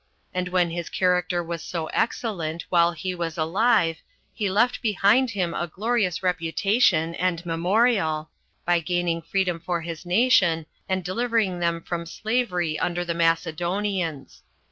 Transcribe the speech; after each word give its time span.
And 0.33 0.47
when 0.49 0.71
his 0.71 0.89
character 0.89 1.43
was 1.43 1.61
so 1.61 1.85
excellent 1.93 2.65
[while 2.69 2.91
he 2.91 3.13
was 3.13 3.37
alive], 3.37 3.99
he 4.33 4.49
left 4.49 4.81
behind 4.81 5.29
him 5.29 5.53
a 5.53 5.67
glorious 5.67 6.23
reputation 6.23 7.13
and 7.13 7.45
memorial, 7.45 8.31
by 8.65 8.79
gaining 8.79 9.21
freedom 9.21 9.59
for 9.59 9.81
his 9.81 10.03
nation, 10.03 10.65
and 10.89 11.03
delivering 11.03 11.59
them 11.59 11.83
from 11.83 12.07
slavery 12.07 12.79
under 12.79 13.05
the 13.05 13.13
Macedonians. 13.13 14.41